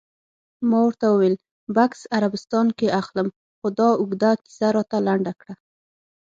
ما 0.69 0.79
ورته 0.85 1.05
وویل: 1.09 1.35
بکس 1.75 2.01
عربستان 2.17 2.67
کې 2.77 2.87
اخلم، 3.01 3.27
خو 3.57 3.67
دا 3.79 3.89
اوږده 3.99 4.31
کیسه 4.43 4.67
راته 4.75 4.97
لنډه 5.07 5.33
کړه. 5.39 5.53